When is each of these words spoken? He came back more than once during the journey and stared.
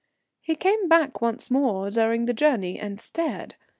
He 0.41 0.55
came 0.55 0.87
back 0.89 1.13
more 1.21 1.31
than 1.33 1.59
once 1.61 1.93
during 1.93 2.25
the 2.25 2.33
journey 2.33 2.79
and 2.79 2.99
stared. 2.99 3.53